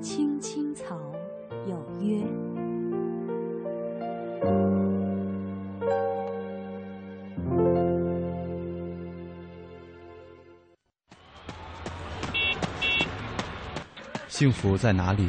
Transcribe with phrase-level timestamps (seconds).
[0.00, 0.96] 青青草
[1.66, 2.24] 有约。
[14.28, 15.28] 幸福在哪里？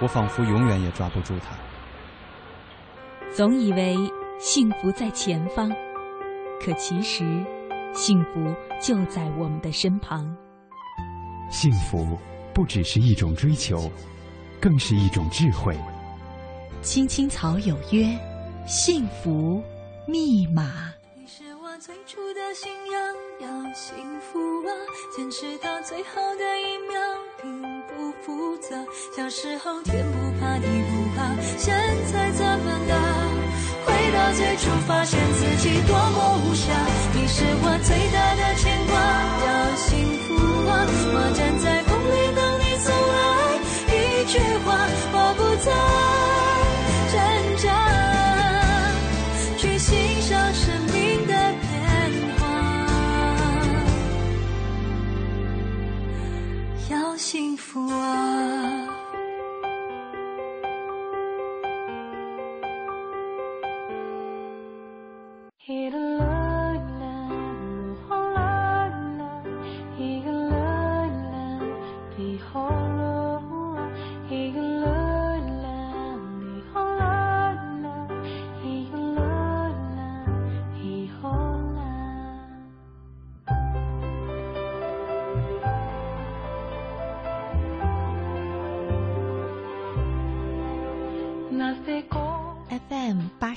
[0.00, 1.54] 我仿佛永远也抓不住它。
[3.30, 3.94] 总以为
[4.38, 5.70] 幸福在前方，
[6.64, 7.24] 可其实，
[7.92, 10.34] 幸福就在我们的身旁。
[11.50, 12.18] 幸福
[12.60, 13.90] 不只是一种追求，
[14.60, 15.74] 更是一种智慧。
[16.82, 18.06] 青青草有约，
[18.66, 19.62] 幸福
[20.06, 20.92] 密码。
[21.14, 23.00] 你是我最初的信仰，
[23.40, 24.70] 要幸福啊，
[25.16, 27.00] 坚持到最后的一秒，
[27.40, 28.76] 并不复杂。
[29.16, 31.74] 小时候天不怕地不怕，现
[32.12, 32.92] 在怎么了？
[33.86, 36.68] 回到最初，发现自己多么无暇。
[37.14, 39.00] 你是我最大的牵挂，
[39.48, 39.96] 要幸
[40.28, 40.28] 福
[40.68, 40.84] 啊！
[41.12, 41.89] 我站在
[44.30, 46.49] 句话，我不再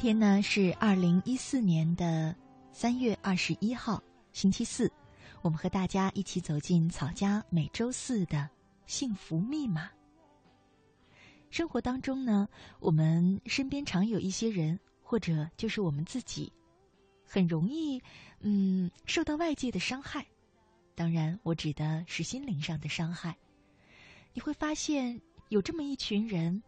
[0.00, 2.34] 天呢是二零一四年的
[2.72, 4.02] 三月二十一号，
[4.32, 4.90] 星期四。
[5.42, 8.48] 我们和大家一起走进草家每周四的
[8.86, 9.90] 幸福密码。
[11.50, 16.50] 生活当中呢，我们身边常有一些人，或者就是我们自己，
[17.22, 18.02] 很容易
[18.38, 20.26] 嗯受到外界的伤害。
[20.94, 23.36] 当然，我指的是心灵上的伤害。
[24.32, 26.62] 你会发现有这么一群人，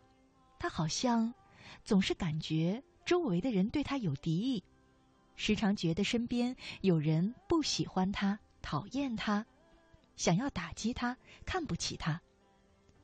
[0.58, 1.32] 他好像
[1.82, 2.82] 总是感觉。
[3.04, 4.62] 周围的人对他有敌意，
[5.36, 9.44] 时常觉得身边有人不喜欢他、讨厌他，
[10.16, 12.20] 想要打击他、看不起他，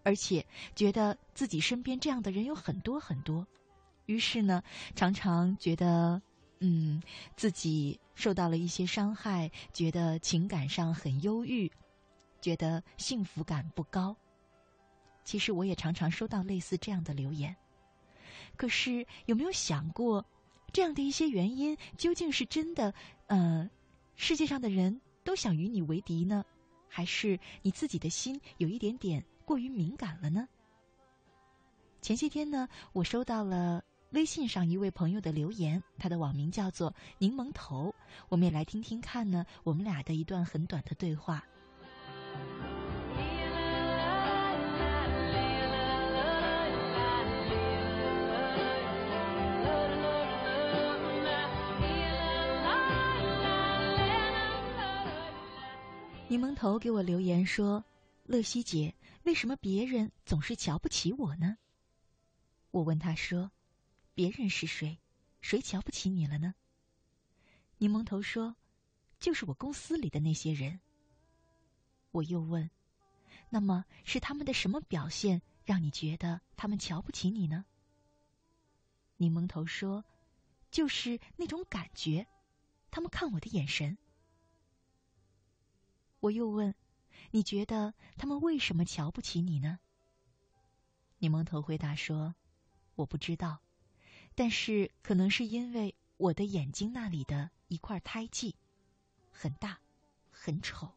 [0.04, 3.46] 而且觉得自己身边这样的人有很多很多，
[4.06, 4.62] 于是呢，
[4.94, 6.22] 常常觉得
[6.60, 7.02] 嗯
[7.36, 11.70] 自己受到了一些伤害，觉得情感上很忧郁，
[12.40, 14.16] 觉得幸福感不高。
[15.24, 17.54] 其实我也常常收到类似这样的留言。
[18.58, 20.26] 可是有没有想过，
[20.72, 22.92] 这样的一些原因究竟是真的？
[23.28, 23.70] 呃，
[24.16, 26.44] 世界上的人都想与你为敌呢，
[26.88, 30.48] 还是你自己的心有一点点过于敏感了呢？
[32.02, 37.94] 前些天呢，我收到了微信上一位朋友的留言，他的网名叫做柠檬头，
[38.28, 41.44] 我们也来听听看呢，我们俩的一段很短的对话。
[56.30, 57.82] 柠檬头给我留言说
[58.24, 61.56] ：“乐西姐，为什么别人总是瞧不起我呢？”
[62.70, 63.50] 我问他说
[64.12, 64.98] ：“别人是谁？
[65.40, 66.54] 谁瞧不起你了呢？”
[67.78, 68.54] 柠檬头说
[69.18, 70.78] ：“就是我公司里的那些人。”
[72.12, 72.68] 我又问
[73.48, 77.64] ：“那么是他们的什么表现让你觉得他们瞧不起你呢？”
[79.16, 80.04] 柠檬头说
[80.70, 82.26] ：“就是那种感觉，
[82.90, 83.96] 他们看我的眼神。”
[86.20, 86.74] 我又问
[87.30, 89.78] ：“你觉得他们为什么瞧不起你呢？
[91.18, 92.34] 柠檬头回答说
[92.96, 93.60] ：“我不知道，
[94.34, 98.56] 但是可能是因为我的眼睛那里的一块胎记
[99.30, 99.80] 很大，
[100.30, 100.92] 很丑。”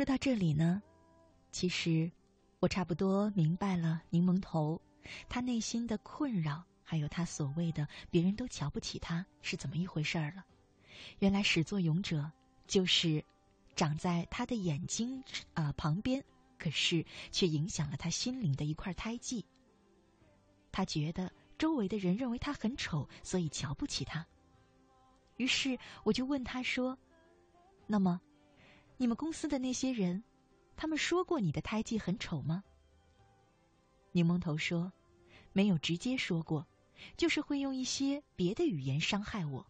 [0.00, 0.82] 说到这里呢，
[1.52, 2.10] 其实
[2.58, 4.80] 我差不多明白了柠檬头
[5.28, 10.46] 他内心的困扰，还有他所谓的别人都瞧不起他是怎么一回事儿了。
[11.18, 12.32] 原来始作俑者
[12.66, 13.22] 就是
[13.76, 16.24] 长在他的眼睛啊旁边，
[16.58, 19.44] 可是却影响了他心灵的一块胎记。
[20.72, 24.26] 他觉得周围的人认为他很丑，所以瞧不起他。
[25.36, 26.96] 于是我就问他说
[27.86, 28.18] ：“那么？”
[29.00, 30.22] 你们公司的那些人，
[30.76, 32.62] 他们说过你的胎记很丑吗？
[34.12, 34.92] 柠檬头说，
[35.54, 36.66] 没有直接说过，
[37.16, 39.66] 就是会用一些别的语言伤害我。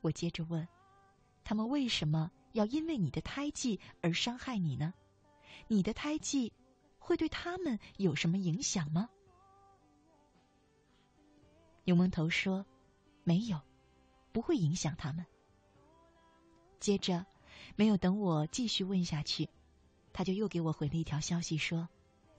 [0.00, 0.66] 我接着问，
[1.44, 4.92] 他们为什么要因为你的胎记而伤害你呢？
[5.68, 6.52] 你的胎记
[6.98, 9.08] 会对他们有什么影响吗？
[11.84, 12.66] 柠檬头说，
[13.22, 13.60] 没有，
[14.32, 15.24] 不会影响他们。
[16.80, 17.24] 接着。
[17.78, 19.48] 没有等我继续问下去，
[20.12, 21.88] 他就又给我回了一条消息说：“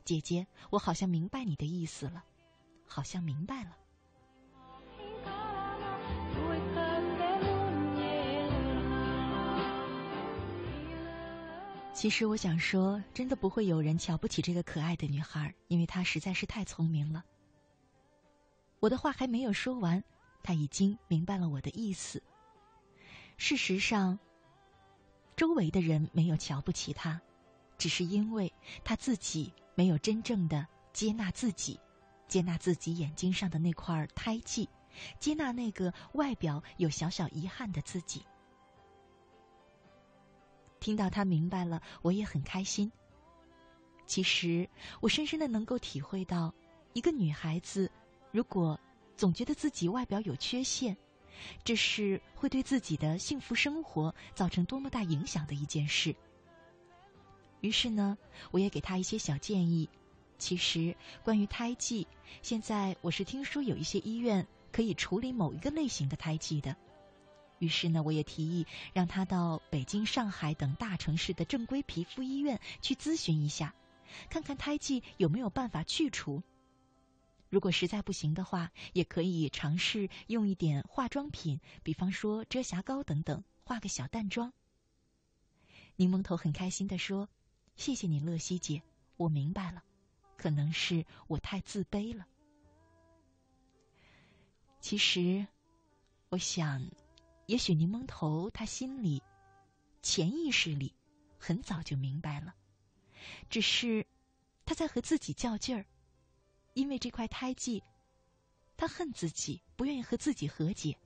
[0.03, 2.25] 姐姐，我好像明白你的意思了，
[2.86, 3.77] 好像明白了。”
[11.95, 17.24] 其实我想说，真的不会有人瞧不起这个可爱的女孩，因为她实在是太聪明了。
[18.81, 20.03] 我的话还没有说完，
[20.44, 22.21] 他已经明白了我的意思。
[23.38, 24.19] 事实上。
[25.39, 27.18] 周围的人没有瞧不起他，
[27.77, 28.51] 只是因为
[28.83, 31.80] 他自己没有真正的接纳自己，
[32.27, 34.68] 接纳自己眼睛上的那块胎记，
[35.18, 38.21] 接纳那个外表有小小遗憾的自己。
[40.81, 42.92] 听到他明白了，我也很开心。
[44.06, 44.69] 其实，
[45.00, 46.53] 我深深的能够体会到，
[46.92, 47.89] 一个女孩子
[48.33, 48.77] 如果
[49.15, 50.97] 总觉得自己外表有缺陷。
[51.63, 56.15] 这是会对自己的幸福生活造成多么大影响的一件事。
[57.62, 58.18] 于是呢，
[58.51, 59.89] 我也给他一些小建议。
[60.38, 62.07] 其实，关于胎记，
[62.41, 66.77] 现在我是听说有一些医院可以处理某一个类型的胎记的。
[67.57, 73.75] 于是呢，我也提议让他到北京、上海等大城市的正规皮肤医院去咨询一下，
[74.30, 76.42] 看看胎记有没有办法去除。
[77.50, 84.54] 如果实在不行的话，也可以尝试用一点化妆品，比方说遮瑕膏等等，化个小淡妆。
[85.96, 87.28] 柠檬头很开心的说
[87.75, 88.81] ：“谢谢你，乐西姐，
[89.18, 89.84] 我明白了，
[90.38, 92.28] 可能是我太自卑了。
[94.80, 95.45] 其实，
[96.30, 96.88] 我想，
[97.48, 99.22] 也许柠檬头他心里、
[100.04, 100.94] 潜意识里
[101.40, 102.54] 很早就明白了，
[103.50, 104.06] 只是
[104.66, 105.84] 他在和自己较劲儿。”
[106.80, 107.84] 因为这块胎记，
[108.78, 110.98] 他恨自己，不愿意和自己和解，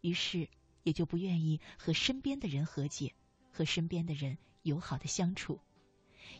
[0.00, 0.48] 于是
[0.82, 3.14] 也就不愿意和身边的人和解，
[3.52, 5.60] 和身边的人友好的相处。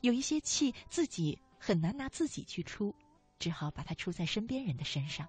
[0.01, 2.93] 有一些气自己很难拿自己去出，
[3.39, 5.29] 只好把它出在身边人的身上。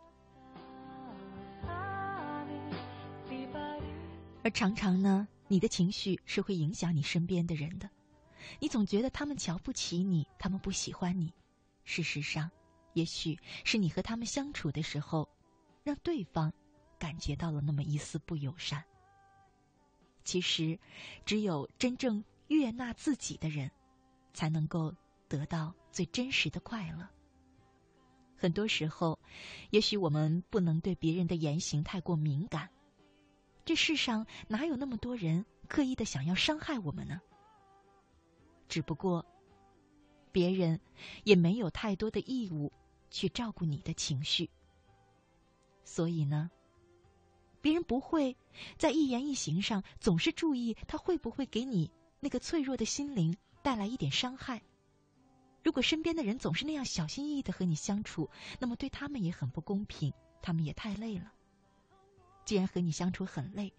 [4.43, 7.87] 而常常呢，你的情绪是会影响你身边的人的，
[8.59, 11.31] 你总觉得他们瞧不起你，他们不喜欢你，
[11.83, 12.49] 事实上。
[12.97, 15.29] 也许是你和他们相处的时候，
[15.83, 16.51] 让对方
[16.97, 18.83] 感觉到了那么一丝不友善。
[20.23, 20.79] 其实，
[21.23, 23.69] 只有真正悦纳自己的人，
[24.33, 24.91] 才能够
[25.27, 27.07] 得到最真实的快乐。
[28.35, 29.19] 很多时候，
[29.69, 32.67] 也许我们不能对别人的言行太过敏感。
[33.63, 37.21] 这世上哪有那么多人刻意的想要伤害我们呢？
[38.67, 39.23] 只不过，
[40.31, 40.79] 别人
[41.25, 42.73] 也没有太多的义务。
[43.09, 44.49] 去照顾你的情绪，
[45.83, 46.51] 所以呢，
[47.61, 48.35] 别人不会
[48.77, 54.61] 在一言一行上总是注意他会不会给你那个脆弱的心灵带来一点伤害。
[55.63, 61.33] 如果身边的人总是那样小心翼翼的和你相处，那么对他们也很不公平，他们也太累了。
[62.45, 63.73] 既然和你相处很累，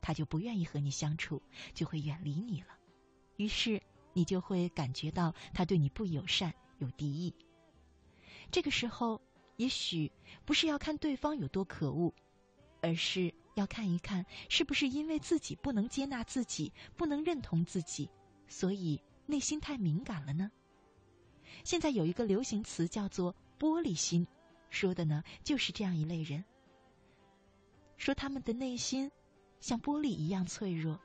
[0.00, 1.42] 他就不愿意和你相处，
[1.74, 2.68] 就会远离你了。
[3.36, 3.82] 于是
[4.14, 7.34] 你就会感觉到他对你不友善，有敌意。
[8.56, 9.20] 这个时候，
[9.58, 10.10] 也许
[10.46, 12.14] 不是要看对方有多可恶，
[12.80, 18.08] 而是要看一看，是不是因为自己不能接纳自己，不能认同自己，
[18.48, 20.50] 所以内心太敏感了呢？
[21.64, 24.26] 现在有一个流行词叫做“玻璃心”，
[24.70, 26.42] 说的呢就是这样一类人。
[27.98, 29.12] 说他们的内心
[29.60, 30.98] 像玻璃一样脆弱，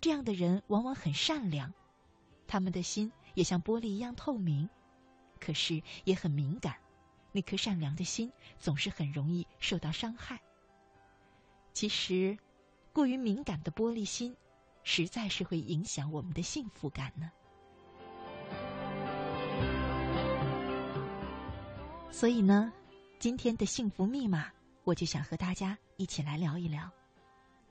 [0.00, 1.74] 这样的人往往很善良，
[2.46, 4.66] 他们的心也像玻璃一样透明，
[5.40, 6.76] 可是也很敏感。
[7.32, 10.40] 那颗善良的心总是很容易受到伤害。
[11.72, 12.38] 其实，
[12.92, 14.36] 过于敏感的玻璃心，
[14.84, 17.32] 实在是会影响我们的幸福感呢。
[22.12, 22.72] 所以呢，
[23.18, 24.52] 今天的幸福密码，
[24.84, 26.88] 我就想和大家一起来聊一聊，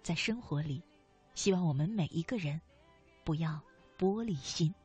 [0.01, 0.83] 在生活里，
[1.33, 2.59] 希望我们每一个人
[3.23, 3.57] 不要
[3.97, 4.75] 玻璃心。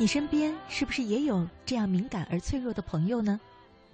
[0.00, 3.40] 你身边是不是也有这样敏感而脆弱的朋友呢？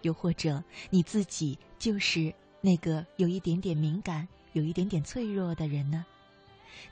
[0.03, 2.31] 又或者你自己就是
[2.61, 6.05] 那个有一点点敏感、有一点点脆弱的人呢？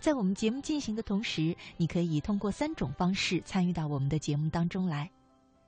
[0.01, 5.11] 在我们节目进行的同时，你可以通过三种方式参与到我们的节目当中来。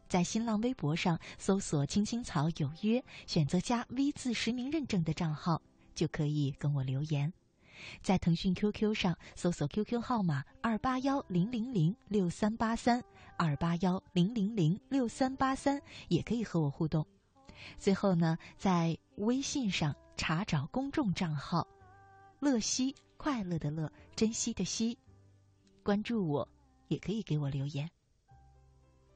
[0.08, 5.60] 在新浪微博上搜索“青青草有约”，选择加 V 字实名认证的账号，
[5.94, 7.30] 就可以跟我留言。
[8.00, 13.02] 在腾讯 QQ 上搜索 QQ 号码二八幺零零零六三八三
[13.36, 17.06] 二八幺零零零六三八三，也可以和我互动。
[17.78, 21.66] 最后呢，在微信上查找公众账号
[22.40, 22.94] “乐西”。
[23.16, 24.98] 快乐的乐，珍惜的惜，
[25.82, 26.46] 关注我，
[26.88, 27.88] 也可以给我留言，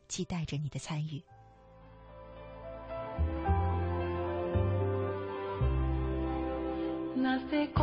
[0.08, 1.22] 期待着你的参与。
[7.14, 7.82] 那些歌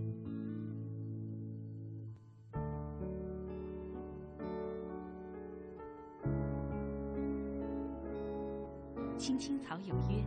[9.21, 10.25] 青青草有约。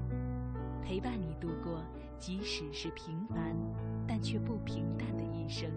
[0.81, 1.83] 陪伴你度过，
[2.17, 3.57] 即使是平凡，
[4.07, 5.69] 但却不平淡的一生。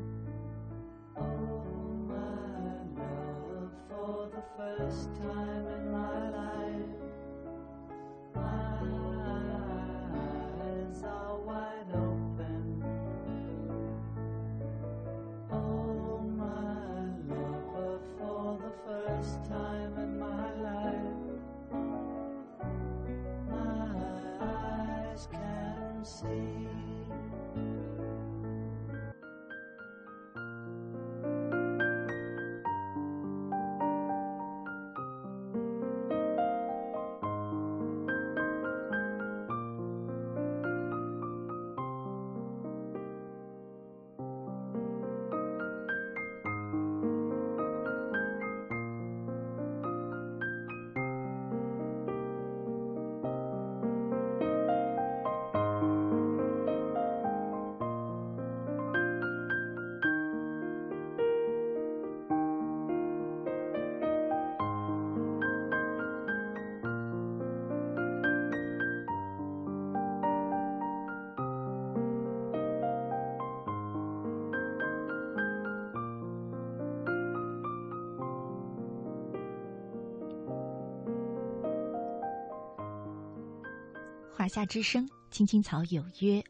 [84.47, 86.41] 华夏之声，青青草有约，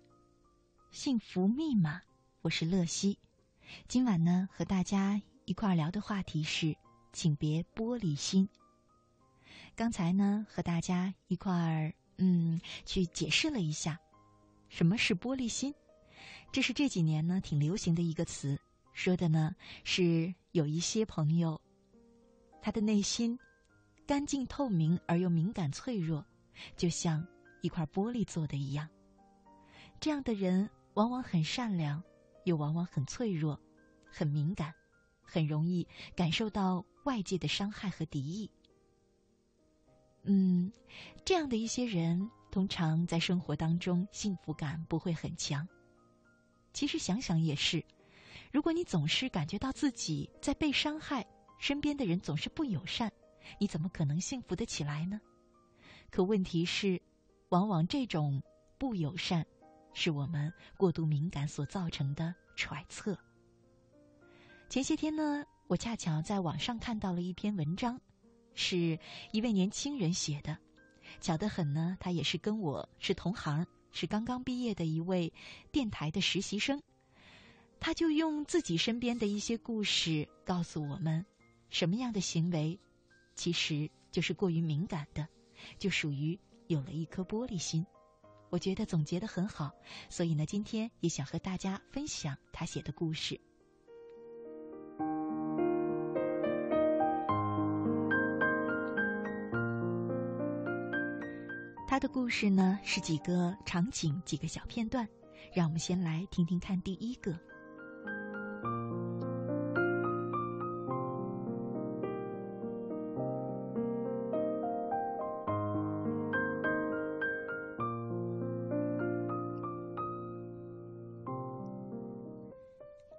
[0.92, 2.00] 幸福密码，
[2.44, 3.18] 我是乐西。
[3.88, 6.78] 今晚呢，和大家一块儿聊的话题是，
[7.12, 8.48] 请别玻璃心。
[9.76, 14.00] 刚才呢，和大家一块儿嗯，去解释了一下，
[14.70, 15.74] 什么是玻璃心。
[16.52, 18.60] 这是这几年呢挺流行的一个词，
[18.94, 21.60] 说的呢是有一些朋友，
[22.62, 23.40] 他的内心
[24.06, 26.24] 干净透明而又敏感脆弱，
[26.76, 27.26] 就像
[27.62, 28.88] 一块玻璃做的一样。
[30.00, 32.04] 这样的人往往很善良，
[32.44, 33.60] 又往往很脆弱，
[34.12, 34.74] 很敏感，
[35.24, 38.50] 很容易感受到外界的伤害和敌意。
[40.24, 40.72] 嗯，
[41.24, 45.68] 这样的一些人，通常在生活当中幸福感不会很强。
[46.74, 47.84] 其实想想也是，
[48.52, 51.26] 如果你总是感觉到自己在被伤害，
[51.58, 53.12] 身边的人总是不友善，
[53.58, 55.20] 你怎么可能幸福得起来呢？
[56.12, 57.02] 可问题是，
[57.50, 58.42] 往往这种
[58.78, 59.46] 不友善。
[59.94, 63.18] 是我们过度敏感所造成的揣测。
[64.70, 68.00] 前些天呢，我恰巧在网上看到了一篇文章，
[68.54, 69.00] 是
[69.32, 70.56] 一位年轻人写的。
[71.20, 75.34] 巧得很呢，他也是跟我是同行，是刚刚毕业的一位
[75.72, 76.80] 电台的实习生。
[77.80, 81.26] 他就用自己身边的一些故事告诉我们，
[81.72, 82.80] 什么样的行为，
[83.34, 85.28] 其实就是过于敏感的，
[85.80, 86.38] 就属于
[86.68, 87.86] 有了一颗玻璃心。
[88.50, 89.72] 我觉得总结的很好，
[90.10, 93.40] 所以呢，今天也想和大家分享他写的故事。
[101.90, 105.08] 他的故事呢是几个场景，几个小片段，
[105.54, 107.38] 让我们先来听听看第一个。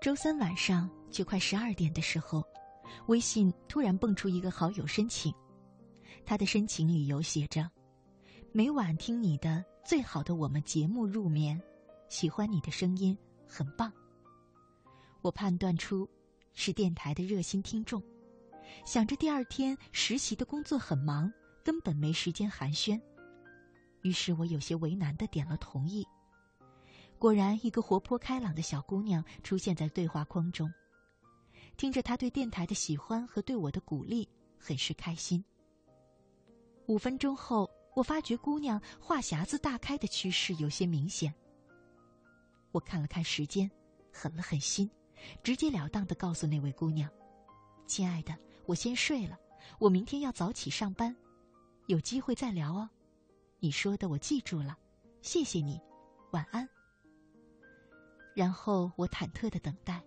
[0.09, 2.43] 周三晚上就快十二点的时候，
[3.09, 5.31] 微信突然蹦出一个好友申请。
[6.25, 7.71] 他的申请里有写着
[8.51, 11.61] ：“每晚听你的最好的我们节目入眠，
[12.09, 13.15] 喜欢你的声音，
[13.47, 13.93] 很棒。”
[15.21, 16.09] 我判断出
[16.55, 18.03] 是电台的热心听众，
[18.87, 21.31] 想着第二天实习的工作很忙，
[21.63, 22.99] 根本没时间寒暄，
[24.01, 26.03] 于是我有些为难的点了同意。
[27.19, 30.73] 果然，一个活泼开朗的小姑娘出现在对话框中。
[31.77, 35.45] 听着她对电台的喜欢和对我的鼓励，很是开心。
[36.87, 41.35] 五分钟后，我发觉姑娘话匣子大开的趋势有些明显。
[42.71, 43.69] 我看了看时间，
[44.13, 44.89] 狠了狠心，
[45.43, 47.11] 直截了当的告诉那位姑娘
[47.87, 49.37] ：“亲爱的，我先睡了，
[49.81, 51.15] 我明天要早起上班，
[51.87, 52.89] 有机会再聊哦。
[53.59, 54.79] 你说的我记住了，
[55.21, 55.81] 谢谢你，
[56.31, 56.69] 晚安。”
[58.39, 60.01] 然后我忐忑的等待，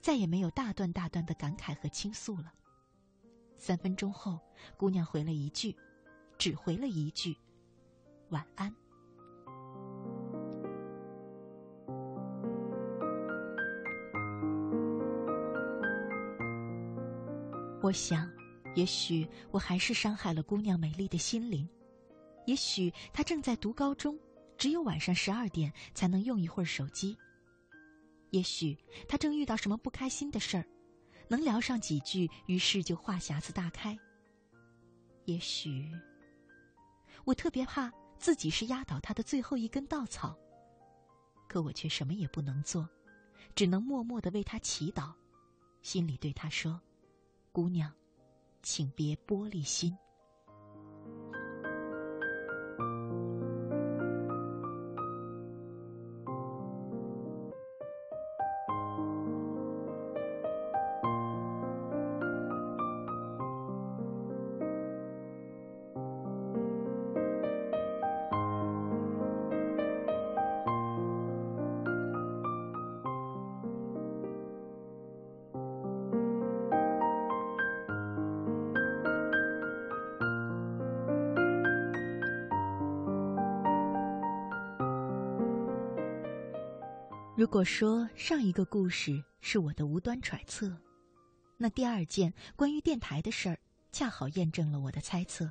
[0.00, 2.52] 再也没有大段大段的感慨和倾诉了。
[3.56, 4.40] 三分钟后，
[4.76, 5.72] 姑娘回了一句，
[6.36, 7.36] 只回了一句
[8.30, 8.74] ：“晚安。”
[17.80, 18.28] 我想，
[18.74, 21.68] 也许我还是伤害了姑娘美丽的心灵，
[22.46, 24.18] 也许她正在读高中，
[24.56, 27.16] 只有晚上十二点才能用一会儿手机。
[28.30, 28.76] 也许
[29.08, 30.64] 他正遇到什么不开心的事儿，
[31.28, 33.98] 能聊上几句，于是就话匣子大开。
[35.24, 35.90] 也许
[37.24, 40.36] 我特别怕自己是压倒他的最后一根稻草，
[41.48, 42.88] 可我却什么也不能做，
[43.54, 45.12] 只能默默的为他祈祷，
[45.82, 46.80] 心里对他说
[47.52, 47.92] ：“姑娘，
[48.62, 49.96] 请别玻璃心。”
[87.38, 90.76] 如果说上一个故事是我的无端揣测，
[91.56, 93.56] 那第二件关于电台的事儿，
[93.92, 95.48] 恰好验证了我的猜测。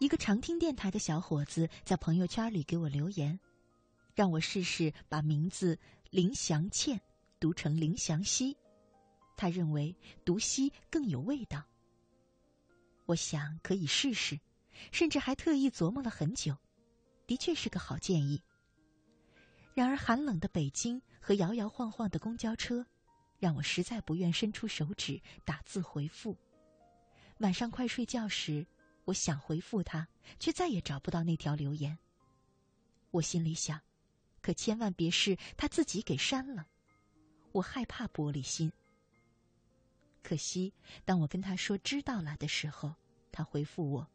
[0.00, 3.40] 一个常听电台的小伙子在朋友圈里给我留言，
[4.14, 5.78] 让我试试把名字
[6.10, 7.00] 林祥倩
[7.40, 8.54] 读成林祥熙，
[9.34, 11.64] 他认为读熙更有味道。
[13.06, 14.38] 我想可以试试，
[14.90, 16.54] 甚至还特意琢磨了很久，
[17.26, 18.42] 的确是个好建议。
[19.74, 22.84] 然而，寒冷的北京和摇摇晃晃的公交车，
[23.38, 26.36] 让我实在不愿伸出手指打字回复。
[27.38, 28.66] 晚上快睡觉时，
[29.04, 30.06] 我想回复他，
[30.38, 31.98] 却再也找不到那条留言。
[33.10, 33.80] 我心里想，
[34.42, 36.66] 可千万别是他自己给删了。
[37.52, 38.70] 我害怕玻璃心。
[40.22, 40.72] 可惜，
[41.04, 42.94] 当我跟他说知道了的时候，
[43.32, 44.06] 他回复我，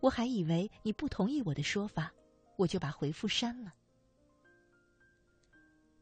[0.00, 2.12] 我还以为你不同意我的说法，
[2.56, 3.74] 我就把回复删了。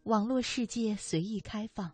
[0.09, 1.93] 网络世界随意开放，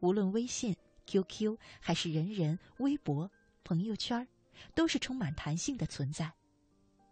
[0.00, 3.30] 无论微信、QQ 还是人人、微博、
[3.64, 4.28] 朋友圈，
[4.74, 6.30] 都是充满弹性的存在。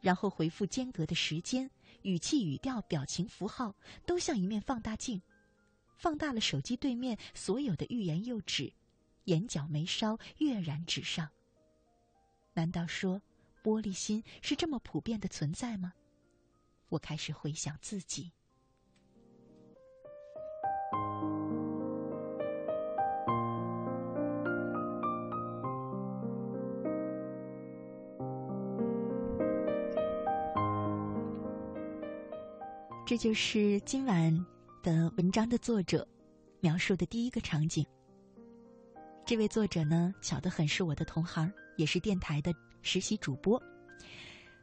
[0.02, 1.70] 然后回复间隔的时间、
[2.02, 5.22] 语气、语调、表情符号，都像一面放大镜，
[5.96, 8.70] 放大了手机对面所有的欲言又止，
[9.24, 11.26] 眼角眉梢跃然纸上。
[12.52, 13.22] 难道说
[13.64, 15.94] 玻璃心是这么普遍的存在吗？
[16.90, 18.30] 我开始回想自己。
[33.12, 34.34] 这就是今晚
[34.82, 36.08] 的文章的作者
[36.60, 37.84] 描述的第一个场景。
[39.26, 43.62] 这位作者呢，巧得很，是我的同行，也是电台的实习主播。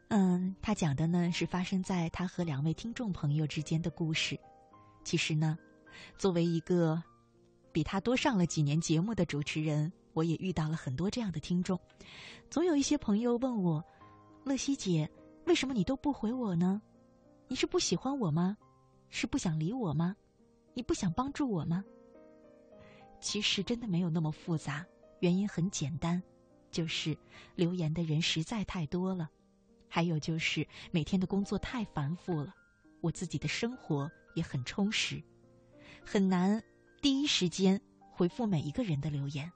[0.07, 4.35] 嗯，他讲的呢是发生在他和两位听众朋友之间的故事。
[5.03, 5.55] 其实呢，
[6.17, 6.99] 作为一个
[7.71, 11.79] 比他多上了几年节目的主持人，我也遇到了很多这样的听众。
[12.49, 13.85] 总有一些朋友问我
[14.43, 15.07] ：“乐西姐，
[15.45, 16.81] 为什么你都不回我呢？”
[17.49, 18.55] 你是不喜欢我吗？
[19.09, 20.15] 是不想理我吗？
[20.75, 21.83] 你不想帮助我吗？
[23.19, 24.85] 其实真的没有那么复杂，
[25.19, 26.21] 原因很简单，
[26.69, 27.17] 就是
[27.55, 29.27] 留言的人实在太多了，
[29.87, 32.53] 还有就是每天的工作太繁复了，
[33.01, 35.19] 我自己的生活也很充实，
[36.05, 36.63] 很难
[37.01, 37.81] 第一时间
[38.11, 39.51] 回复每一个人的留言，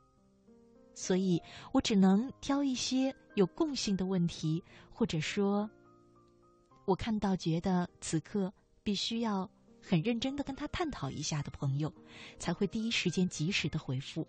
[0.95, 1.39] 所以
[1.71, 5.69] 我只能挑一些有共性的问题，或者说。
[6.85, 8.51] 我看到觉得此刻
[8.83, 9.49] 必须要
[9.81, 11.93] 很认真的跟他探讨一下的朋友，
[12.39, 14.25] 才会第一时间及时的回复；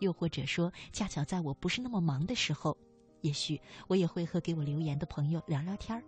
[0.00, 2.76] 又或者说，恰巧在我不是那么忙的时候，
[3.20, 6.02] 也许我也会和给我留言的朋友聊聊天儿。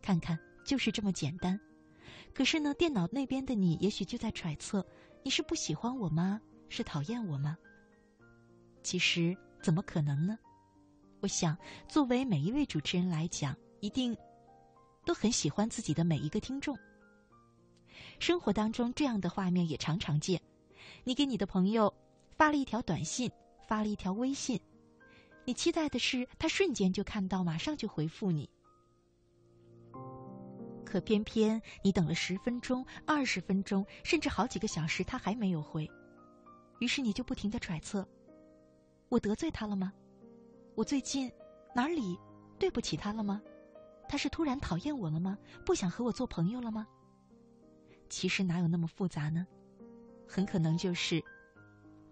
[0.00, 1.58] 看看，就是这么简单。
[2.32, 4.86] 可是呢，电脑那边的你也许就在揣测：
[5.24, 6.40] 你是不喜欢我吗？
[6.68, 7.56] 是讨厌我吗？
[8.84, 10.38] 其实，怎么可能呢？
[11.20, 11.56] 我想，
[11.88, 14.16] 作为每一位主持人来讲，一定
[15.04, 16.76] 都很喜欢自己的每一个听众。
[18.18, 20.40] 生活当中这样的画面也常常见：
[21.04, 21.92] 你给你的朋友
[22.36, 23.30] 发了一条短信，
[23.66, 24.60] 发了一条微信，
[25.44, 28.48] 你期待的是他瞬间就看到，马上就回复你。
[30.84, 35.90] 可偏偏你等了十分钟、二十分钟，甚至好几个小时，他还没有回，
[36.78, 38.06] 于是你就不停的揣测：
[39.08, 39.92] 我得罪他了吗？
[40.76, 41.32] 我最近
[41.74, 42.18] 哪里
[42.58, 43.40] 对不起他了吗？
[44.06, 45.38] 他是突然讨厌我了吗？
[45.64, 46.86] 不想和我做朋友了吗？
[48.10, 49.46] 其实哪有那么复杂呢？
[50.28, 51.22] 很可能就是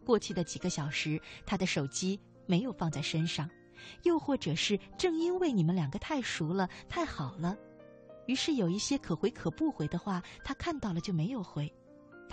[0.02, 3.50] 过去的几个小时，他的手机没有放在身上，
[4.04, 7.54] 又或者是正因为你们两个太熟了、太好了，
[8.26, 11.70] 于是有一些可回可不回的话，他看到了就没有回。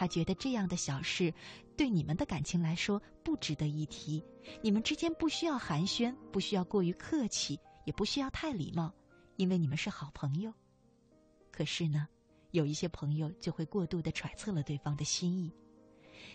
[0.02, 1.32] 他觉得这样的小事，
[1.78, 4.26] 对你们的感情来说不值得一提。
[4.64, 8.92] 你们之间不需要寒暄，不需要过于客气，也不需要太礼貌，
[9.36, 10.52] 因为你们是好朋友。
[11.52, 12.08] 可是呢，
[12.50, 15.54] 有一些朋友就会过度的揣测了对方的心意。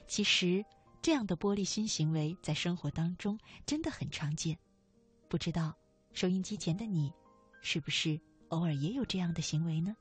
[0.07, 0.65] 其实，
[1.03, 4.57] 这样的玻璃心行为在生活当中真的很常见。
[5.29, 5.75] 不知道
[6.13, 7.13] 收音机前的你，
[7.63, 9.97] 是不是偶尔也有这样的行为呢？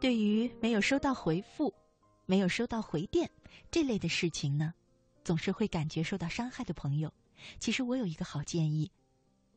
[0.00, 1.72] 对于没有收到回复、
[2.24, 3.30] 没有收到回电
[3.70, 4.72] 这类的事情呢，
[5.22, 7.12] 总是会感觉受到伤害的朋友，
[7.58, 8.90] 其实我有一个好建议，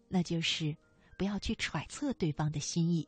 [0.09, 0.75] 那就是
[1.17, 3.07] 不要去揣测对方的心意。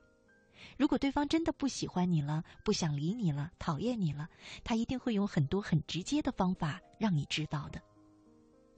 [0.78, 4.30] 如果对方真的不喜欢你了、不想理你了、讨厌你了，
[4.64, 7.82] 他一定会用很多很直接的方法让你知道的。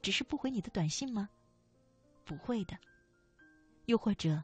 [0.01, 1.29] 只是不回你的短信吗？
[2.25, 2.75] 不会的。
[3.85, 4.43] 又或者。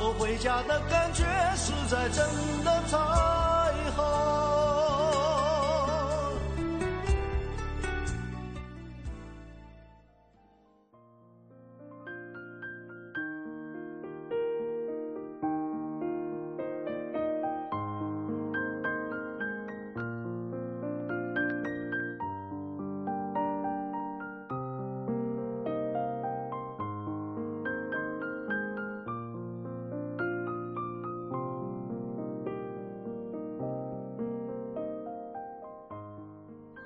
[0.00, 1.24] 我回家的感觉
[1.56, 2.24] 实在真
[2.64, 3.37] 的太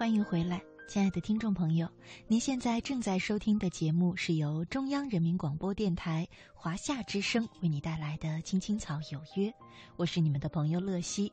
[0.03, 1.89] 欢迎回来，亲爱的听众朋友，
[2.27, 9.49] 您现在正在收听的节目是由中央人民广播电台华夏之声为你带来的《青青草有约》，
[9.95, 11.33] 我是你们的朋友乐西。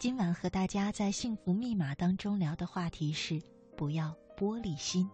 [0.00, 3.40] 今晚和大家在《幸福密码》当中聊的话题是：
[3.76, 5.08] 不要玻璃心。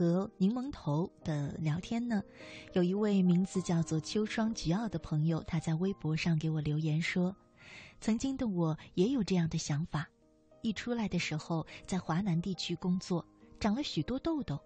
[0.00, 2.22] 和柠檬头的聊天呢，
[2.72, 7.36] 有一位名字叫做秋霜菊傲的朋友，他在微博上给我留言说
[8.00, 10.08] ：“曾经的我也有这样的想法，
[10.62, 13.22] 一出来的时候在华南地区工作，
[13.60, 14.58] 长了许多痘痘，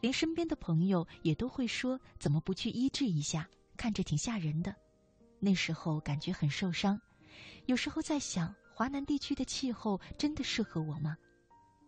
[0.00, 4.74] 连身边的朋友也都会说怎么不去医治一下，看着挺吓人的。
[5.38, 7.00] 那时候感觉很受伤，
[7.66, 11.16] 有时候在想，华南地区的气候真的适合我吗？”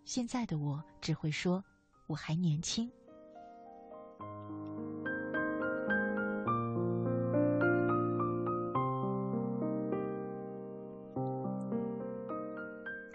[0.06, 1.64] 现在的我只会说，
[2.06, 2.90] 我还年轻。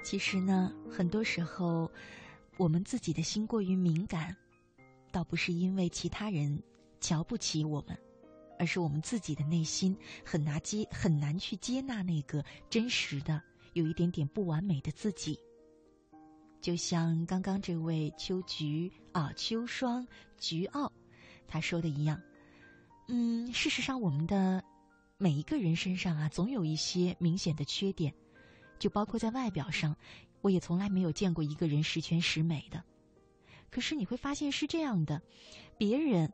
[0.04, 1.92] 其实呢，很多时候，
[2.58, 4.36] 我们自己的心过于敏感，
[5.12, 6.64] 倒不是因为其他人
[7.00, 7.96] 瞧不起我们，
[8.58, 13.40] 而是我们自己的内心很难接很难去接纳那个真实的、
[13.74, 15.40] 有一点点不完美的自己。
[16.62, 20.06] 就像刚刚这位秋菊啊，秋霜
[20.38, 20.92] 菊傲，
[21.48, 22.22] 他说的一样，
[23.08, 24.62] 嗯，事实上，我们的
[25.18, 28.14] 每一个人身上啊，总有一些明显的缺点，
[28.78, 29.96] 就包括在外表上，
[30.42, 32.84] 我也从来没有见过一个人十全十美的。
[33.72, 35.22] 可是你会发现是这样的，
[35.78, 36.32] 别人，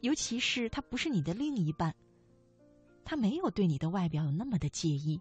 [0.00, 1.92] 尤其是他不是你的另一半，
[3.04, 5.20] 他没有对你的外表有那么的介意。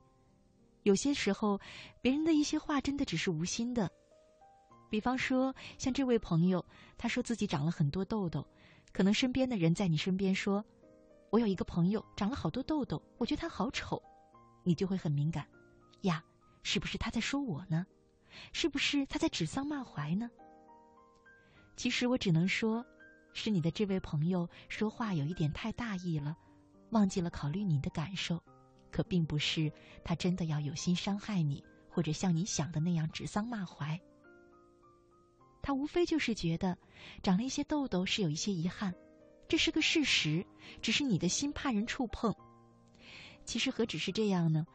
[0.83, 1.59] 有些时候，
[2.01, 3.91] 别人的一些话真的只是无心的。
[4.93, 6.63] 比方说，像这位朋友，
[6.99, 8.45] 他说自己长了很多痘痘，
[8.91, 10.63] 可能身边的人在你身边说
[11.33, 13.99] ：“我有一个朋友长了好多痘痘，我觉得他好丑。”
[14.61, 15.47] 你就会很敏感，
[16.01, 16.23] 呀，
[16.61, 17.87] 是不是他在说我呢？
[18.51, 20.29] 是不是他在指桑骂槐呢？
[21.75, 22.85] 其实我只能说，
[23.33, 26.37] 是你的这位朋友说话有一点太大意了，
[26.91, 28.39] 忘记了考虑你的感受，
[28.91, 33.99] 可并不是他真的要有心伤害你，或者像你想的那样指桑骂槐。
[35.63, 36.77] 他无非就是觉得，
[37.23, 38.93] 长了一些痘痘是有一些遗憾，
[39.47, 40.45] 这是个事实，
[40.81, 42.35] 只是你的心怕人触碰。
[43.45, 44.67] 其实何止是这样呢？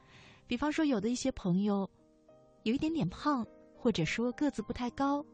[0.46, 1.88] 比方说，有的一些朋友，
[2.62, 3.46] 有一点点胖，
[3.76, 5.24] 或者说个子不太高，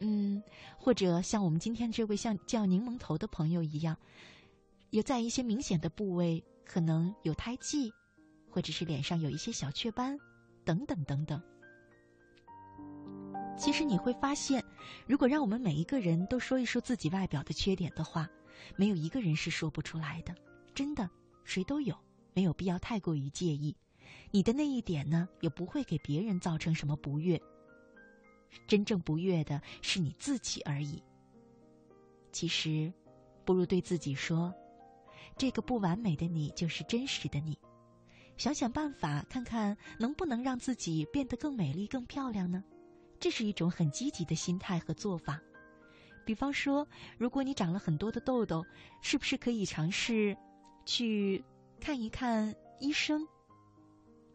[0.00, 0.42] 嗯，
[0.76, 3.96] 或者像我们今天这位像叫柠檬头的朋友一样，
[4.90, 7.92] 有在一些明显的部位可能有胎记，
[8.50, 10.18] 或者是脸上有一些小雀斑，
[10.64, 11.40] 等等等等。
[13.60, 14.64] 其实你会发现，
[15.06, 18.26] 如果让我们每一个人都说一说自己外表的缺点的话，
[18.74, 20.34] 没有一个人是说不出来的。
[20.74, 21.08] 真的，
[21.44, 21.94] 谁都有，
[22.32, 23.76] 没有必要太过于介意。
[24.30, 27.38] 你的那一点呢，也不会给别人造成什么不悦。
[28.66, 31.02] 真正不悦的是你自己而已。
[32.32, 32.90] 其实，
[33.44, 34.54] 不如对自己说
[35.36, 37.58] ：“这个不完美的你就是真实的你。”
[38.38, 42.64] 想想办法，看看能不能让自己变得更美丽、更漂亮呢？
[43.20, 45.40] 这是一种很积极的心态和做法。
[46.24, 46.86] 比方说，
[47.18, 48.64] 如果你长了很多的痘痘，
[49.02, 50.36] 是不是可以尝试
[50.84, 51.44] 去
[51.80, 53.26] 看一看医生？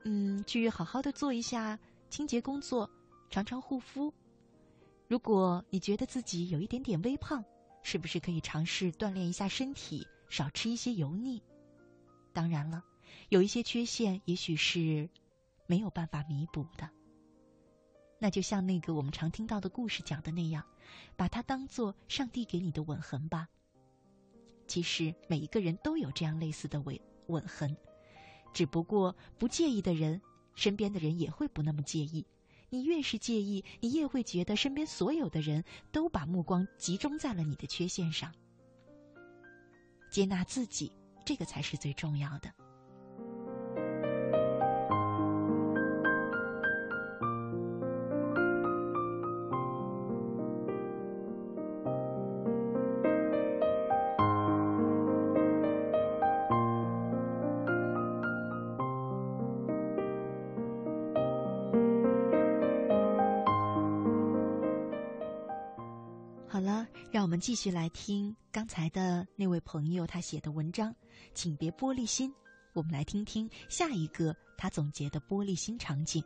[0.03, 2.89] 嗯，去好好的做一下清洁工作，
[3.29, 4.13] 常常护肤。
[5.07, 7.43] 如果你觉得自己有一点点微胖，
[7.81, 11.41] 是不是可以尝试锻炼一下身体，少吃一些油腻？
[12.33, 12.83] 当然了，
[13.29, 15.09] 有一些缺陷也许是
[15.67, 16.89] 没有办法弥补的。
[18.25, 20.65] 那就像那个我们常听到的故事讲的那样，
[21.15, 23.47] 把它当做上帝给你的吻痕吧。
[24.65, 27.77] 其实每一个人都有这样类似的吻吻痕，
[28.51, 30.19] 只不过不介意的人，
[30.55, 32.25] 身边的人也会不那么介意。
[32.71, 38.33] 你越是介意，你越会觉得身边所有的人都把目光集中在了你的缺陷上。
[40.09, 40.91] 接纳自己，
[41.23, 42.51] 这个才是最重要的。
[67.39, 70.95] 继续来听刚才的那位朋友他写的文章，
[71.33, 72.33] 请别玻璃心。
[72.73, 76.23] 我们来听听下一个他总结的玻璃心场景。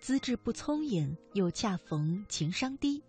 [0.00, 3.02] 资质不聪颖，又恰逢情商低。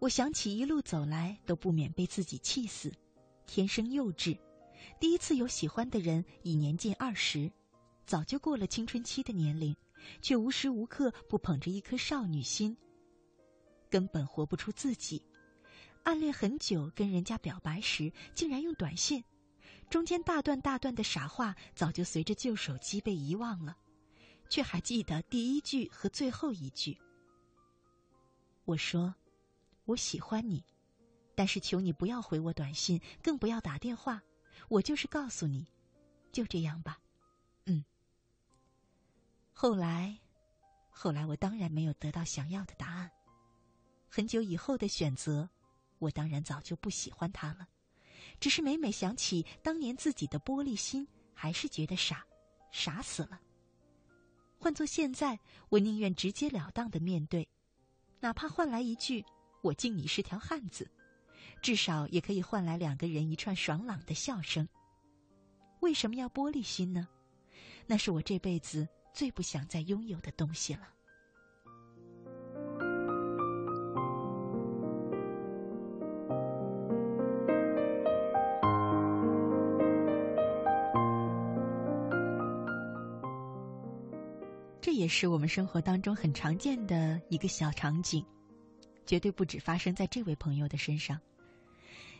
[0.00, 2.90] 我想起一路走来，都不免被自己气死。
[3.46, 4.38] 天生幼稚，
[4.98, 7.52] 第一次有喜欢的人已年近二十，
[8.06, 9.76] 早就过了青春期的年龄，
[10.22, 12.74] 却无时无刻不捧着一颗少女心。
[13.90, 15.22] 根本活不出自己。
[16.02, 19.22] 暗恋很久，跟人家表白时，竟然用短信，
[19.90, 23.76] 中间大段大段的傻话早就随着旧手机被遗忘了，
[24.48, 26.96] 却还记得第一句和最后一句。
[28.64, 29.14] 我说。
[29.90, 30.64] 我喜欢你，
[31.34, 34.22] 但是求你不要回我短信，更不要打电话。
[34.68, 35.66] 我就是告诉你，
[36.30, 37.00] 就这样吧。
[37.66, 37.84] 嗯。
[39.52, 40.16] 后来，
[40.90, 43.10] 后来我当然没有得到想要的答案。
[44.08, 45.48] 很久以后的选择，
[45.98, 47.66] 我当然早就不喜欢他了。
[48.38, 52.24] 只是每每想起当年自己的玻璃心，还是觉得傻，
[52.70, 53.40] 傻死了。
[54.56, 57.48] 换做现在，我宁愿直截了当的面对，
[58.20, 59.24] 哪怕换来一句。
[59.62, 60.90] 我敬你是条汉子，
[61.60, 64.66] 至少也可以换来两个人一串爽朗的笑声。
[65.80, 67.08] 为什么要玻璃心呢？
[67.86, 70.88] 那是我这辈子最不想再拥有的东西了。
[84.80, 88.24] 这也是我们生活当中很常见的一个小场景。
[89.10, 91.20] 绝对不止发生在这位朋友的身上。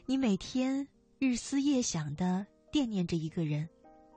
[0.06, 0.88] 你每天
[1.20, 3.68] 日思夜想的惦念着一个人，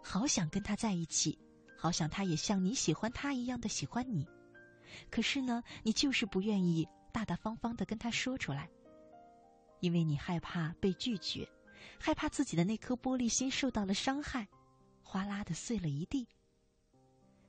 [0.01, 1.37] 好想跟他在一起，
[1.77, 4.27] 好想他也像你喜欢他一样的喜欢你。
[5.11, 8.67] 可是呢，你就是不愿意大大方方的跟他说出来，
[9.79, 11.47] 因为你害怕被拒绝，
[11.99, 14.47] 害怕自己的那颗玻璃心受到了伤害，
[15.03, 16.27] 哗啦的碎了一地。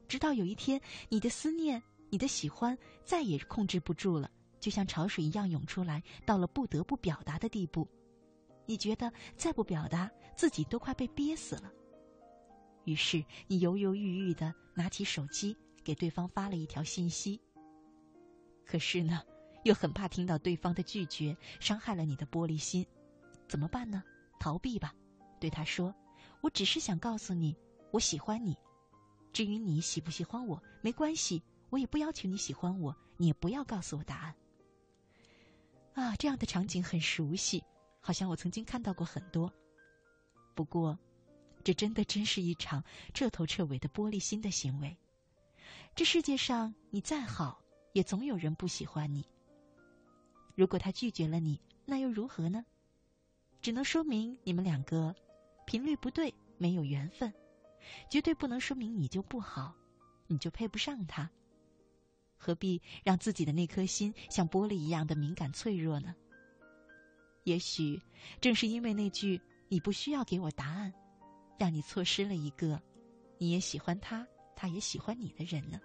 [0.07, 4.31] 直到有一天，你的思念，你的喜欢再也控制不住了。
[4.65, 7.87] 就像潮水一样涌出来，到了不得不表达的地步，
[8.65, 11.71] 你觉得再不表达，自己都快被憋死了。
[12.85, 17.39] 于是你犹犹豫豫的拿起手机，给对方发了一条信息。
[18.65, 19.21] 可是呢，
[19.65, 22.87] 又很怕听到对方的拒绝，伤害了你的玻璃心，
[23.47, 24.03] 怎么办呢？
[24.41, 24.95] 逃避吧，
[25.39, 25.95] 对他说
[26.41, 27.55] ：“我只是想告诉你，
[27.91, 28.57] 我喜欢你。
[29.31, 34.35] 至于你喜不喜欢我，没关系，我也不要求你喜欢我，你也不要告诉我答案。”
[35.95, 37.63] 啊，这样的场景很熟悉，
[38.01, 39.53] 好像我曾经看到过很多。
[40.55, 40.99] 不过，
[41.63, 42.83] 这真的真是一场
[43.13, 44.97] 彻头彻尾的玻璃心的行为。
[45.95, 49.25] 这世界上，你再好，也总有人不喜欢你。
[50.57, 52.65] 如果他拒绝了你，那又如何呢？
[53.63, 55.15] 只能说明你们两个
[55.65, 57.33] 频率不对，没有缘分。
[58.11, 59.75] 绝对不能说明你就不好，
[60.27, 61.31] 你就配不上他。
[62.45, 66.15] 何必让自己的那颗心像玻璃一样的敏感脆弱呢？
[67.45, 67.99] 也许
[68.39, 69.41] 正是因为那句
[69.71, 70.93] “你不需要给我答案”，
[71.59, 72.79] 让你错失了一个
[73.39, 75.81] 你也喜欢他，他也喜欢你的人呢。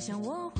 [0.00, 0.59] 想我会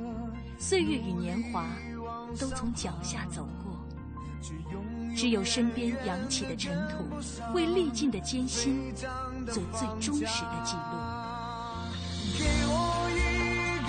[0.61, 1.65] 岁月与年华
[2.39, 3.83] 都从脚下走过，
[5.17, 7.03] 只有身边扬起的尘土，
[7.55, 8.93] 为历尽的艰辛
[9.47, 10.81] 做最忠实的记录。
[12.37, 13.19] 给我一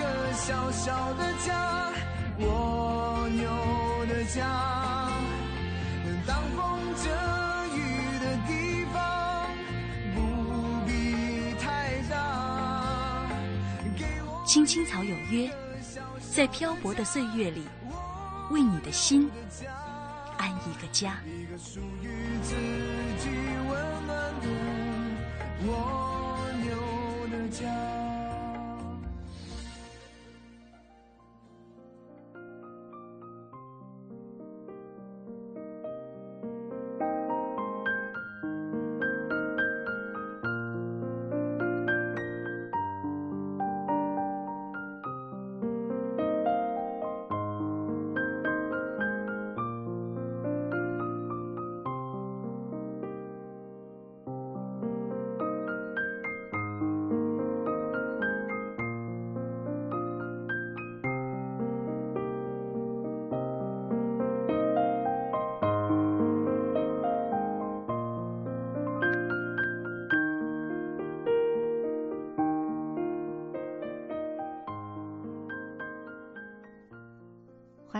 [0.00, 1.92] 个小小的家，
[2.40, 4.71] 蜗牛的家，
[14.52, 15.50] 青青草有约，
[16.30, 17.66] 在漂泊的岁月里，
[18.50, 19.30] 为你的心
[20.36, 21.18] 安一个家。
[21.24, 22.10] 一个属于
[22.42, 22.54] 自
[23.18, 23.30] 己
[23.66, 24.46] 温暖的
[25.64, 26.76] 蜗牛
[27.30, 28.01] 的家。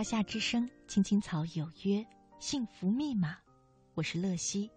[0.03, 2.05] 夏之声，青青草有约，
[2.37, 3.37] 幸福密码，
[3.93, 4.69] 我是乐西。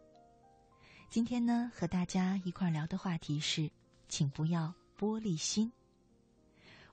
[1.11, 3.69] 今天呢，和大家一块儿聊的话题是，
[4.09, 5.73] 请不要玻璃心。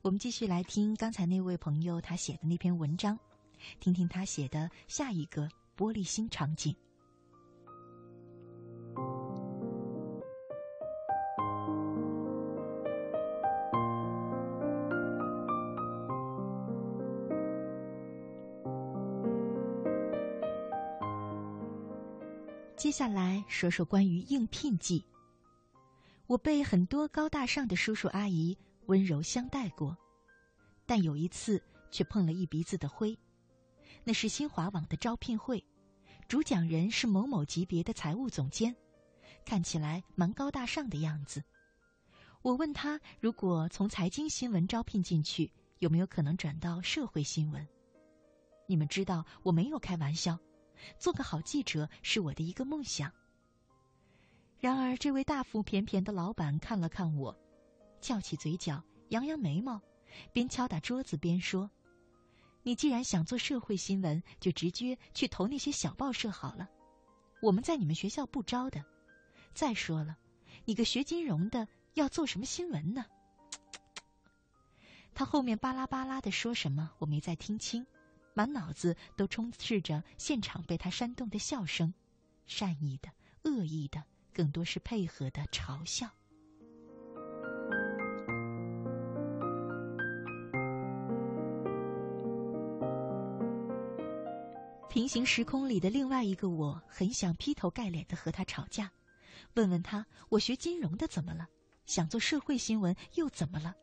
[0.02, 3.18] 我们继续来听刚才那位朋友他写的那篇文章，
[3.80, 6.76] 听听他写的下一个玻璃心场景。
[22.94, 25.04] 下来说说关于应聘季。
[26.28, 29.98] 我被很多高大上的叔叔阿姨温柔相待过，
[30.86, 33.18] 但有一次却碰了一鼻子的灰。
[34.04, 35.66] 那是新华网的招聘会，
[36.28, 38.76] 主讲人是某某级别的财务总监，
[39.44, 41.44] 看起来蛮高大上的样子。
[42.44, 47.68] 我问他，如果从财经新闻招聘进去，有没有可能转到社会新闻？
[48.68, 50.38] 你们知道我没有开玩笑。
[50.98, 53.12] 做个好记者是我的一个梦想。
[54.60, 57.38] 然而，这位大腹便便的老板看了看我，
[58.00, 59.82] 翘起嘴角，扬扬眉毛，
[60.32, 61.70] 边敲打桌子边说
[62.64, 66.70] ：“你既然想做社会新闻，就直接去投那些小报社好了。
[67.42, 68.84] 我们在你们学校不招的。
[69.54, 70.18] 再说了，
[70.64, 73.06] 你个学金融的要做什么新闻呢？”
[75.14, 77.86] 他后面巴拉巴拉的说什么，我没再听清。
[78.34, 81.94] 满脑子都充斥着现场被他煽动的笑声，
[82.46, 83.10] 善意的、
[83.44, 84.04] 恶意的，
[84.34, 86.10] 更多是配合的嘲笑。
[94.90, 98.92] 平行时空里的另外一个我，很想劈头盖脸的和他吵架，
[99.56, 101.48] 问问他：我学金融的怎么了？
[101.86, 103.76] 想做社会新闻又怎么了？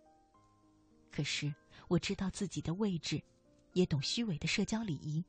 [1.11, 1.53] 可是
[1.88, 3.22] 我知道自己的位置。
[3.73, 5.25] 也懂虚伪的社交礼仪，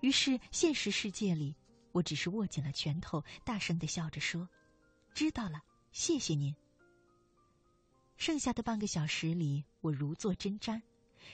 [0.00, 1.54] 于是现实世界里，
[1.92, 4.48] 我只是握紧了拳头，大声的笑着说
[5.14, 5.62] ：“知道了，
[5.92, 6.54] 谢谢您。”
[8.16, 10.80] 剩下的半个小时里，我如坐针毡，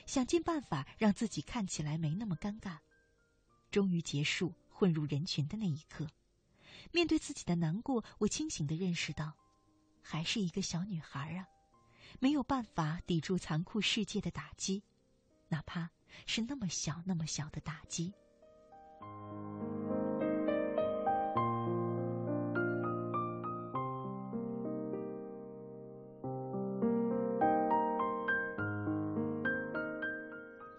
[0.06, 2.78] 想尽办法让自己看起来没那么尴尬。
[3.70, 6.06] 终于结束，混入人群的那一刻，
[6.92, 9.32] 面对自己的难过，我清醒的认识到，
[10.02, 11.48] 还是一个小女孩啊，
[12.20, 14.82] 没有办法抵住残酷世界的打击，
[15.48, 15.90] 哪怕
[16.26, 18.12] 是那么小那么小的打击。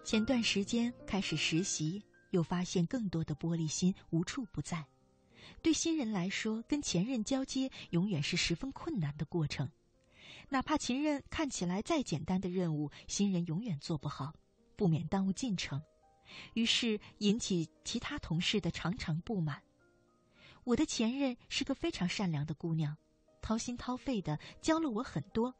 [0.04, 4.86] 前段时间开始实习，又发现更多的玻璃心无处不在。
[5.62, 9.68] 对新人来说，跟前任交接永远是十分困难的过程。
[10.48, 14.32] 哪怕前任看起来再简单的任务，新人永远做不好，
[14.76, 15.82] 不免耽误进程，
[16.54, 19.62] 于是引起其他同事的常常不满。
[20.64, 22.96] 我的前任是个非常善良的姑娘，
[23.40, 25.54] 掏心掏肺的教了我很多，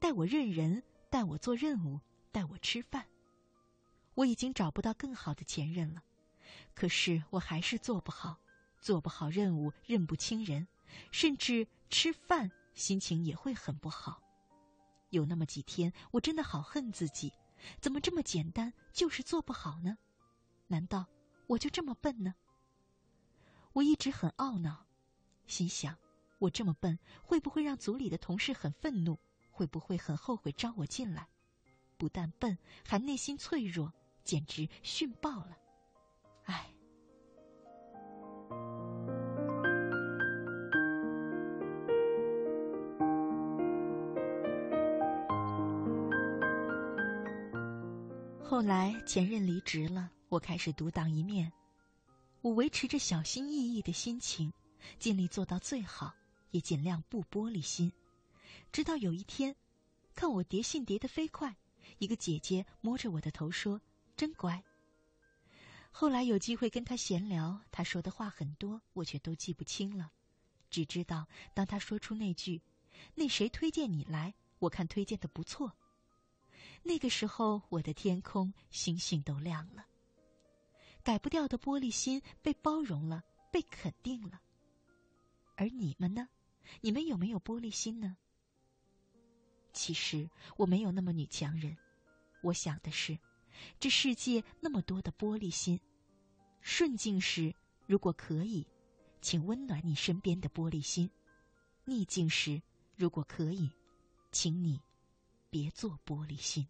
[0.00, 2.00] 带我认人，带我做任务，
[2.32, 3.06] 带我吃饭。
[4.14, 6.02] 我已经找不到更好的前任了，
[6.74, 8.38] 可是我还是做不好，
[8.80, 10.66] 做不好任务，认不清人，
[11.12, 14.22] 甚至吃饭心情也会很不好。
[15.10, 17.30] 有那么几天，我真的好恨自己，
[17.80, 19.98] 怎么这么简单就是做不好呢？
[20.68, 21.06] 难道
[21.46, 22.34] 我就这么笨呢？
[23.72, 24.86] 我一直很懊恼，
[25.46, 25.96] 心想
[26.38, 29.18] 我这么笨，会不会让组里的同事很愤怒？
[29.50, 31.28] 会不会很后悔招我进来？
[31.96, 33.92] 不但笨，还内心脆弱。
[34.24, 35.56] 简直逊爆了，
[36.46, 36.75] 唉。
[48.48, 51.52] 后来前任离职了，我开始独当一面。
[52.42, 54.52] 我维持着小心翼翼的心情，
[55.00, 56.14] 尽力做到最好，
[56.52, 57.92] 也尽量不玻璃心。
[58.70, 59.56] 直到有一天，
[60.14, 61.56] 看我叠信叠得飞快，
[61.98, 63.80] 一个姐姐摸着我的头说。
[64.16, 64.62] 真乖。
[65.90, 70.12] 后来有机会跟他闲聊，他说的话很多，我却都记不清了，
[70.70, 72.62] 只知道当他说出那句
[73.16, 74.34] “那谁推荐你来？
[74.60, 75.72] 我看推荐的不错。”
[76.86, 79.84] 那个时候，我的天空星星都亮了。
[81.02, 84.40] 改不掉的玻璃心被包容了，被肯定了。
[85.56, 86.28] 而你们呢？
[86.80, 88.16] 你们有没有玻璃心呢？
[89.72, 91.76] 其实我没有那么女强人，
[92.42, 93.18] 我想的是。
[93.80, 95.80] 这世界那么多的玻璃心，
[96.60, 97.54] 顺境时
[97.86, 98.66] 如果可以，
[99.20, 101.08] 请温暖你身边的玻璃心；
[101.84, 102.62] 逆境时
[102.94, 103.70] 如果可以，
[104.30, 104.80] 请你
[105.50, 106.66] 别做玻璃心。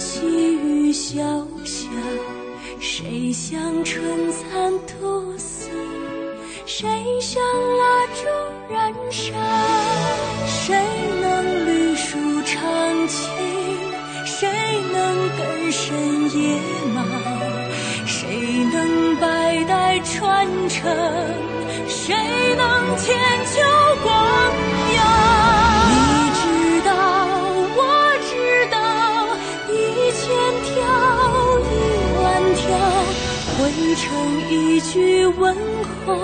[0.00, 1.20] 细雨潇
[1.62, 1.86] 潇，
[2.80, 5.68] 谁向春蚕吐丝，
[6.64, 6.88] 谁
[7.20, 7.42] 向
[7.76, 9.34] 蜡烛燃烧？
[10.46, 10.74] 谁
[11.20, 13.28] 能绿树长青？
[14.24, 14.48] 谁
[14.90, 15.94] 能根深
[16.34, 16.58] 叶
[16.94, 17.04] 茂？
[18.06, 20.90] 谁能百代传承？
[21.86, 22.14] 谁
[22.56, 23.79] 能千秋？
[34.50, 35.54] 一句问
[36.04, 36.18] 候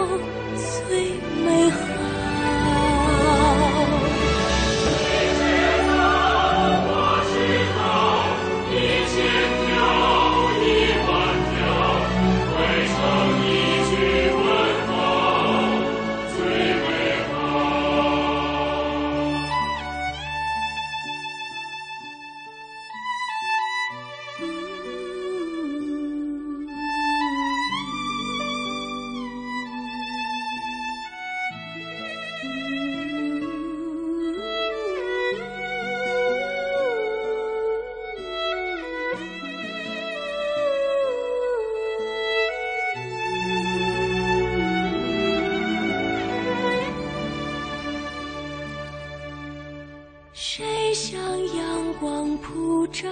[50.97, 51.21] 像
[51.55, 53.07] 阳光普照？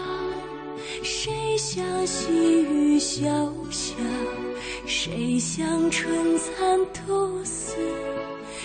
[1.02, 3.28] 谁像细雨潇
[3.70, 3.92] 潇？
[4.86, 7.76] 谁像春蚕吐丝？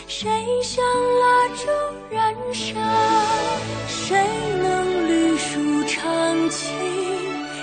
[0.08, 0.30] 谁
[0.64, 1.68] 像蜡烛
[2.10, 2.80] 燃烧？
[3.90, 4.26] 谁
[4.64, 6.72] 能绿树长青？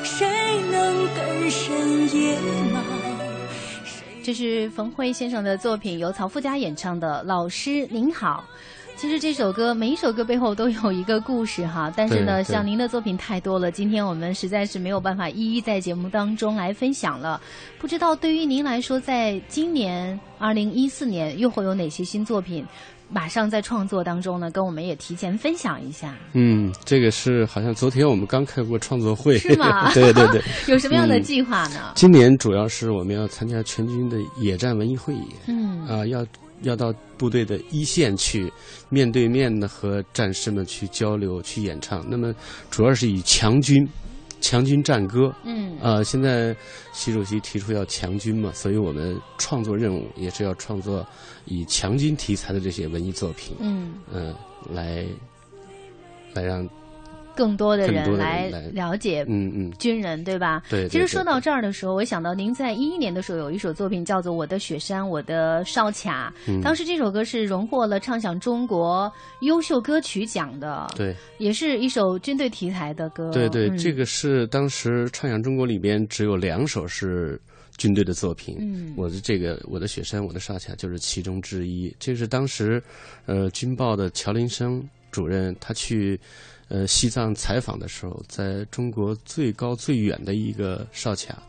[0.05, 0.29] 谁
[0.71, 2.39] 能根深叶
[2.71, 2.81] 茂？
[4.23, 7.23] 这是冯辉先生的作品，由曹富佳演唱的。
[7.23, 8.45] 老师您好。
[8.97, 17.39] 其实这首歌每一首歌背后都有一个故事哈，但是呢，像您的作品太多了，今天我们实在是没有办法一一在节目当中来分享了。
[17.79, 22.65] 不知道对于您来说，在今年二零一四年又会有哪些新作品
[23.11, 24.51] 马上在创作当中呢？
[24.51, 26.15] 跟我们也提前分享一下。
[26.33, 29.93] 嗯，这个是好像昨天我们刚开过创作会，是吗？
[29.93, 30.43] 对 对对，
[30.73, 31.93] 有什么样的计划呢？
[31.95, 36.25] 今年主要是我们要参加全军的野战文艺会议，嗯啊要。
[36.67, 38.53] 要到部队的一线去，
[38.89, 42.05] 面对面的和战士们去交流、去演唱。
[42.09, 42.35] 那么，
[42.71, 43.89] 主要是以强军、
[44.41, 45.35] 强军战歌。
[45.45, 45.79] 嗯。
[45.81, 46.55] 啊，现在
[46.93, 51.07] 习主席提出要强军嘛，所以我们创作任务也是要创作
[51.45, 53.57] 以强军题材的这些文艺作品。
[53.61, 53.95] 嗯。
[54.13, 54.35] 嗯，
[54.71, 55.07] 来，
[56.35, 56.69] 来让。
[57.37, 60.63] 更多的人来了解，嗯嗯，军人对吧？
[60.71, 60.89] 对。
[60.89, 66.33] 其实说到这儿的时候，我想到您在一一年的时候有一首作品叫做《我的雪山我的哨卡》，
[66.63, 73.31] 当时这首歌是荣获了唱响中国优秀歌曲奖的，对，也是一首军队题材的歌。
[73.31, 77.39] 对对，这个是当时唱响中国里边只有两首是
[77.77, 81.95] 军队的作品，嗯，我的这个《我的雪山我的哨卡》就是其中之一。
[81.99, 82.83] 这是当时，
[83.27, 86.19] 呃，军报的乔林生主任他去。
[86.69, 91.41] 呃，西藏采访的时候，在中国最高最远的一个哨卡，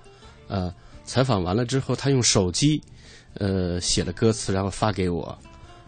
[0.47, 0.73] 呃，
[1.05, 2.79] 采访完了之后，他用手机，
[3.33, 5.37] 呃，写了歌词，然后发给我，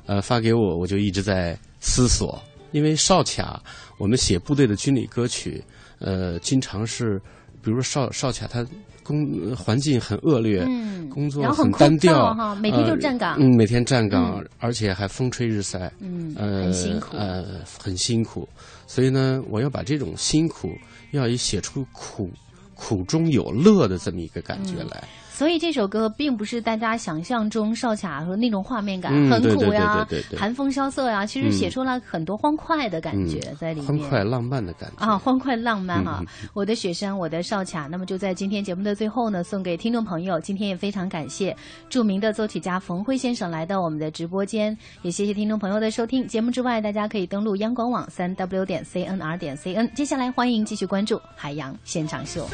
[0.08, 3.62] 呃，发给我，我就一直在思索，因为哨卡，
[3.98, 5.64] 我们写部队的军旅歌曲，
[6.00, 7.22] 呃，经常是，
[7.62, 8.66] 比如说哨哨卡，他
[9.10, 17.44] 工环境很恶劣，嗯，工作很单调哈，每天就站岗，嗯，每天站岗，而且还风吹日晒，嗯，很辛苦，呃，
[17.82, 18.48] 很辛苦。
[18.86, 20.72] 所以呢，我要把这种辛苦，
[21.10, 22.30] 要以写出苦
[22.76, 25.04] 苦中有乐的这么一个感觉来。
[25.40, 36.22] 所以这首歌并不是大家想象中哨卡和那种画面感很苦呀，寒风萧瑟呀，其实写出了很多欢快的感觉在里面，欢快浪漫的感觉啊，欢快浪漫哈！
[36.52, 37.88] 我的雪山，我的哨卡。
[37.88, 40.38] 那么就在今天节目的最后呢，送给听众朋友。
[40.42, 41.56] 今天也非常感谢
[41.90, 46.28] 著名的作曲家冯辉先生来到我们的直播间，也谢谢听众朋友的收听。
[46.28, 49.90] 节目之外，大家可以登录央广网三 w 点 cnr 点 cn。
[49.94, 52.46] 接下来欢迎继续关注海洋现场秀。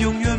[0.00, 0.29] 永远